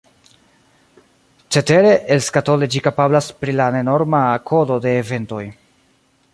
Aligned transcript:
Cetere, 1.57 1.91
elskatole 2.15 2.71
ĝi 2.77 2.83
kapablas 2.87 3.29
pri 3.43 3.57
la 3.61 3.69
nenorma 3.77 4.25
kodo 4.53 4.79
de 4.87 4.99
Eventoj. 5.05 5.47